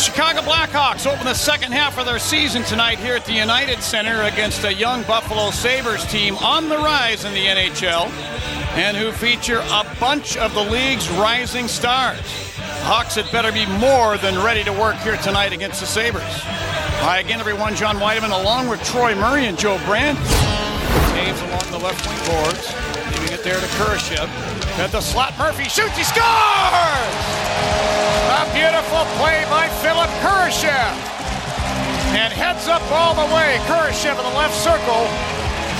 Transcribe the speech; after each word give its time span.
Chicago 0.00 0.40
Blackhawks 0.40 1.06
open 1.06 1.26
the 1.26 1.34
second 1.34 1.72
half 1.72 1.98
of 1.98 2.06
their 2.06 2.18
season 2.18 2.62
tonight 2.62 2.98
here 2.98 3.14
at 3.14 3.26
the 3.26 3.34
United 3.34 3.82
Center 3.82 4.22
against 4.22 4.64
a 4.64 4.72
young 4.72 5.02
Buffalo 5.02 5.50
Sabres 5.50 6.04
team 6.06 6.36
on 6.38 6.70
the 6.70 6.76
rise 6.78 7.26
in 7.26 7.34
the 7.34 7.44
NHL 7.44 8.08
and 8.76 8.96
who 8.96 9.12
feature 9.12 9.58
a 9.58 9.96
bunch 10.00 10.38
of 10.38 10.54
the 10.54 10.62
league's 10.62 11.10
rising 11.10 11.68
stars. 11.68 12.18
Hawks 12.84 13.16
had 13.16 13.30
better 13.30 13.52
be 13.52 13.66
more 13.78 14.16
than 14.16 14.42
ready 14.42 14.64
to 14.64 14.72
work 14.72 14.96
here 14.96 15.18
tonight 15.18 15.52
against 15.52 15.80
the 15.80 15.86
Sabres. 15.86 16.22
Hi 17.04 17.18
again, 17.18 17.38
everyone. 17.38 17.74
John 17.74 17.96
Wiedeman 17.96 18.30
along 18.30 18.68
with 18.68 18.82
Troy 18.82 19.14
Murray 19.14 19.46
and 19.46 19.58
Joe 19.58 19.78
Brandt. 19.84 20.18
Toews 20.18 21.48
along 21.48 21.72
the 21.72 21.78
left 21.78 22.06
wing 22.06 22.16
boards, 22.26 22.72
leaving 23.12 23.34
it 23.34 23.44
there 23.44 23.60
to 23.60 23.66
Kurashev. 23.76 24.28
At 24.78 24.92
the 24.92 25.02
slot, 25.02 25.36
Murphy 25.38 25.64
shoots, 25.64 25.96
he 25.98 26.04
scores! 26.04 27.69
Kurashev. 30.20 30.92
And 32.16 32.32
heads 32.32 32.68
up 32.68 32.82
all 32.92 33.14
the 33.14 33.34
way. 33.34 33.58
Kurashev 33.66 34.16
in 34.16 34.24
the 34.24 34.36
left 34.36 34.54
circle 34.54 35.08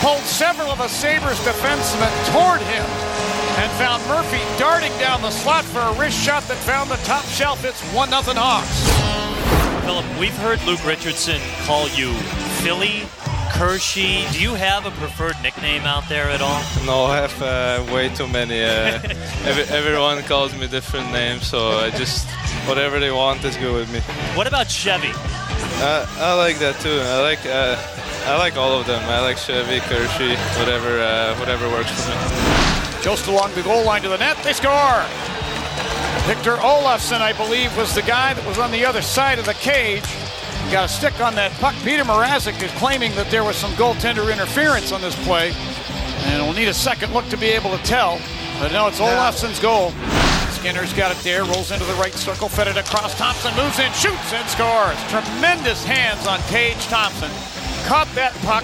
pulled 0.00 0.24
several 0.24 0.70
of 0.70 0.78
the 0.78 0.88
Sabres 0.88 1.38
defensemen 1.40 2.12
toward 2.32 2.60
him 2.62 2.86
and 3.60 3.70
found 3.72 4.00
Murphy 4.08 4.40
darting 4.58 4.92
down 4.98 5.20
the 5.20 5.30
slot 5.30 5.64
for 5.64 5.80
a 5.80 5.92
wrist 5.98 6.18
shot 6.18 6.42
that 6.44 6.56
found 6.56 6.90
the 6.90 6.96
top 7.04 7.24
shelf. 7.26 7.64
It's 7.64 7.82
1 7.92 8.08
0 8.08 8.22
Hawks. 8.38 8.88
Philip, 9.84 10.06
we've 10.18 10.36
heard 10.38 10.62
Luke 10.64 10.84
Richardson 10.86 11.40
call 11.66 11.88
you 11.90 12.14
Philly, 12.62 13.02
Kershey. 13.60 14.24
Do 14.32 14.40
you 14.40 14.54
have 14.54 14.86
a 14.86 14.90
preferred 14.92 15.36
nickname 15.42 15.82
out 15.82 16.08
there 16.08 16.30
at 16.30 16.40
all? 16.40 16.62
No, 16.86 17.04
I 17.04 17.18
have 17.18 17.42
uh, 17.42 17.92
way 17.92 18.08
too 18.08 18.26
many. 18.26 18.62
Uh, 18.62 18.66
every, 19.44 19.64
everyone 19.64 20.22
calls 20.22 20.56
me 20.56 20.66
different 20.66 21.12
names, 21.12 21.46
so 21.46 21.72
I 21.72 21.90
just 21.90 22.26
whatever 22.66 22.98
they 22.98 23.10
want 23.10 23.44
is 23.44 23.58
good 23.58 23.74
with 23.74 23.92
me. 23.92 24.00
What 24.34 24.46
about 24.46 24.70
Chevy? 24.70 25.12
Uh, 25.12 26.06
I 26.16 26.32
like 26.36 26.58
that 26.60 26.80
too. 26.80 27.00
I 27.04 27.20
like 27.20 27.44
uh, 27.44 27.76
I 28.24 28.38
like 28.38 28.56
all 28.56 28.80
of 28.80 28.86
them. 28.86 29.02
I 29.04 29.20
like 29.20 29.36
Chevy, 29.36 29.80
Kershey, 29.80 30.36
whatever 30.58 30.98
uh, 30.98 31.36
whatever 31.36 31.68
works 31.68 31.90
for 31.90 32.12
me. 32.12 33.02
Just 33.04 33.26
along 33.26 33.52
the 33.52 33.62
goal 33.62 33.84
line 33.84 34.00
to 34.00 34.08
the 34.08 34.16
net, 34.16 34.38
they 34.42 34.54
score. 34.54 35.04
Victor 36.24 36.56
Olofsson, 36.56 37.20
I 37.20 37.34
believe, 37.34 37.76
was 37.76 37.94
the 37.94 38.00
guy 38.00 38.32
that 38.32 38.46
was 38.46 38.56
on 38.56 38.70
the 38.70 38.86
other 38.86 39.02
side 39.02 39.38
of 39.38 39.44
the 39.44 39.52
cage. 39.52 40.08
Got 40.70 40.84
a 40.84 40.88
stick 40.88 41.20
on 41.20 41.34
that 41.34 41.50
puck. 41.58 41.74
Peter 41.82 42.04
Mrazek 42.04 42.62
is 42.62 42.70
claiming 42.72 43.14
that 43.16 43.30
there 43.30 43.42
was 43.42 43.56
some 43.56 43.72
goaltender 43.72 44.32
interference 44.32 44.92
on 44.92 45.00
this 45.00 45.16
play. 45.24 45.52
And 46.26 46.42
we'll 46.42 46.54
need 46.54 46.68
a 46.68 46.74
second 46.74 47.12
look 47.12 47.28
to 47.28 47.36
be 47.36 47.46
able 47.46 47.76
to 47.76 47.82
tell. 47.82 48.20
But 48.60 48.72
no, 48.72 48.86
it's 48.86 49.00
Olofsson's 49.00 49.58
goal. 49.58 49.90
Skinner's 50.52 50.92
got 50.92 51.10
it 51.10 51.18
there, 51.24 51.44
rolls 51.44 51.72
into 51.72 51.84
the 51.86 51.94
right 51.94 52.12
circle, 52.12 52.48
fed 52.48 52.68
it 52.68 52.76
across. 52.76 53.16
Thompson 53.16 53.56
moves 53.56 53.78
in, 53.78 53.90
shoots, 53.92 54.32
and 54.32 54.46
scores. 54.48 54.96
Tremendous 55.08 55.82
hands 55.84 56.26
on 56.26 56.38
Tage 56.50 56.84
Thompson. 56.86 57.30
Caught 57.88 58.08
that 58.14 58.34
puck. 58.44 58.62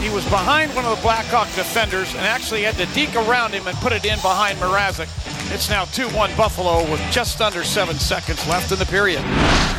He 0.00 0.10
was 0.10 0.24
behind 0.24 0.74
one 0.74 0.84
of 0.84 0.96
the 0.96 1.02
Blackhawk 1.02 1.46
defenders 1.54 2.12
and 2.14 2.24
actually 2.24 2.62
had 2.62 2.74
to 2.76 2.86
deke 2.94 3.14
around 3.14 3.52
him 3.52 3.66
and 3.66 3.76
put 3.78 3.92
it 3.92 4.04
in 4.04 4.16
behind 4.20 4.58
Mrazek. 4.58 5.08
It's 5.54 5.70
now 5.70 5.84
2-1 5.84 6.36
Buffalo 6.36 6.90
with 6.90 7.00
just 7.12 7.40
under 7.40 7.62
seven 7.62 7.96
seconds 7.96 8.46
left 8.48 8.72
in 8.72 8.78
the 8.78 8.86
period. 8.86 9.22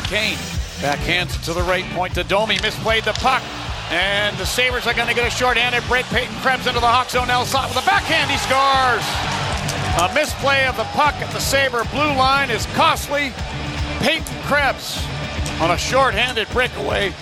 Kane 0.04 0.38
backhands 0.78 1.42
to 1.44 1.52
the 1.52 1.62
right 1.62 1.84
point 1.92 2.14
to 2.14 2.24
Domi. 2.24 2.56
Misplayed 2.58 3.04
the 3.04 3.12
puck. 3.14 3.42
And 3.90 4.36
the 4.36 4.44
Sabres 4.44 4.86
are 4.86 4.92
going 4.92 5.08
to 5.08 5.14
get 5.14 5.26
a 5.26 5.30
short-handed 5.30 5.82
break. 5.88 6.04
Peyton 6.06 6.34
Krebs 6.36 6.66
into 6.66 6.80
the 6.80 6.86
Hawk 6.86 7.08
zone. 7.08 7.28
Now 7.28 7.40
with 7.40 7.54
a 7.54 7.86
backhand. 7.86 8.30
He 8.30 8.36
scores. 8.36 9.04
A 9.98 10.12
misplay 10.14 10.66
of 10.66 10.76
the 10.76 10.84
puck 10.92 11.14
at 11.24 11.32
the 11.32 11.40
Sabre 11.40 11.84
blue 11.90 12.12
line 12.14 12.50
is 12.50 12.66
costly. 12.76 13.32
Peyton 14.00 14.42
Krebs 14.44 15.02
on 15.60 15.72
a 15.72 15.78
short-handed 15.78 16.48
breakaway 16.50 17.12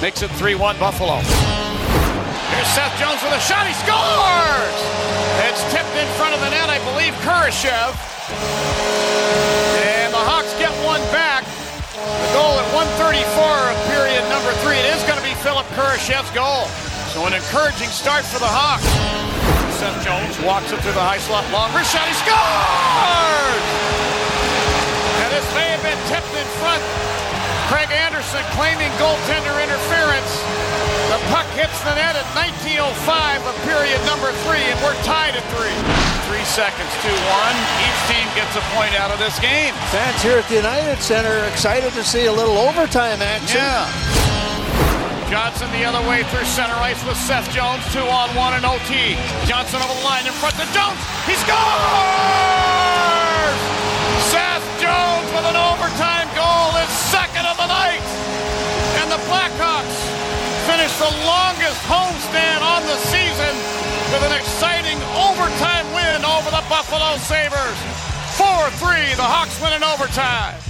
makes 0.00 0.22
it 0.22 0.30
3-1 0.38 0.78
Buffalo. 0.78 1.16
Here's 2.54 2.70
Seth 2.72 2.96
Jones 2.96 3.20
with 3.20 3.34
a 3.34 3.42
shot. 3.42 3.66
He 3.66 3.74
scores! 3.82 4.78
It's 5.50 5.60
tipped 5.74 5.96
in 5.98 6.06
front 6.16 6.34
of 6.34 6.40
the 6.40 6.48
net, 6.48 6.70
I 6.70 6.78
believe, 6.94 7.12
Kurashev. 7.26 9.17
134 12.78 13.74
of 13.74 13.78
period 13.90 14.22
number 14.30 14.54
three. 14.62 14.78
It 14.78 14.86
is 14.94 15.02
going 15.02 15.18
to 15.18 15.26
be 15.26 15.34
Philip 15.42 15.66
Kurashev's 15.74 16.30
goal. 16.30 16.70
So 17.10 17.26
an 17.26 17.34
encouraging 17.34 17.90
start 17.90 18.22
for 18.22 18.38
the 18.38 18.46
Hawks. 18.46 18.86
Seth 19.82 19.98
Jones 20.06 20.38
walks 20.46 20.70
it 20.70 20.78
through 20.86 20.94
the 20.94 21.02
high 21.02 21.18
slot, 21.18 21.42
long 21.50 21.74
wrist 21.74 21.90
shot. 21.90 22.06
He 22.06 22.14
scores! 22.14 23.66
And 25.26 25.28
this 25.34 25.42
may 25.58 25.74
have 25.74 25.82
been 25.82 25.98
tipped 26.06 26.30
in 26.38 26.46
front. 26.62 26.78
Craig 27.66 27.90
Anderson 27.90 28.46
claiming 28.54 28.94
goaltender 29.02 29.58
interference. 29.58 30.30
The 31.10 31.18
puck 31.34 31.50
hits 31.58 31.82
the 31.82 31.98
net 31.98 32.14
at 32.14 32.30
19.05 32.38 32.78
of 33.42 33.58
period 33.66 33.98
number 34.06 34.30
three, 34.46 34.62
and 34.62 34.78
we're 34.86 34.94
tied 35.02 35.34
at 35.34 35.42
three. 35.58 35.74
Three 36.28 36.44
seconds, 36.44 36.92
2 37.00 37.08
1. 37.08 37.16
Each 37.80 38.00
team 38.04 38.28
gets 38.36 38.52
a 38.52 38.60
point 38.76 38.92
out 39.00 39.10
of 39.10 39.18
this 39.18 39.40
game. 39.40 39.72
Fans 39.88 40.20
here 40.20 40.36
at 40.36 40.46
the 40.52 40.56
United 40.60 41.00
Center 41.00 41.48
excited 41.48 41.90
to 41.94 42.04
see 42.04 42.26
a 42.26 42.32
little 42.32 42.58
overtime 42.58 43.22
action. 43.22 43.56
Yeah. 43.56 43.88
Johnson 45.32 45.72
the 45.72 45.88
other 45.88 46.04
way 46.04 46.24
through 46.28 46.44
center 46.44 46.76
ice 46.84 47.00
with 47.08 47.16
Seth 47.16 47.48
Jones, 47.48 47.80
two 47.96 48.04
on 48.04 48.28
one 48.36 48.52
and 48.52 48.64
OT. 48.68 49.16
Johnson 49.48 49.80
over 49.80 49.88
the 49.88 50.04
line 50.04 50.28
in 50.28 50.36
front 50.36 50.52
to 50.60 50.68
Jones. 50.76 51.00
He 51.24 51.32
scores! 51.32 51.58
Seth 54.28 54.68
Jones 54.76 55.32
with 55.32 55.47
Buffalo 66.90 67.18
Sabres. 67.18 67.76
4-3, 68.38 69.14
the 69.16 69.22
Hawks 69.22 69.60
win 69.60 69.74
in 69.74 69.84
overtime. 69.84 70.67